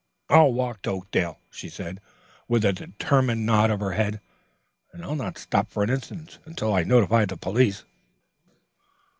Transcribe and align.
"I'll 0.29 0.51
walk 0.51 0.81
to 0.81 0.89
Oakdale," 0.89 1.39
she 1.51 1.69
said, 1.69 2.01
with 2.47 2.65
a 2.65 2.73
determined 2.73 3.45
nod 3.45 3.69
of 3.69 3.81
her 3.81 3.91
head. 3.91 4.19
"And 4.93 5.03
I'll 5.03 5.15
not 5.15 5.37
stop 5.37 5.69
for 5.69 5.83
an 5.83 5.91
instant 5.91 6.39
until 6.43 6.73
I 6.73 6.81
notify 6.83 7.25
the 7.25 7.37
police." 7.37 7.83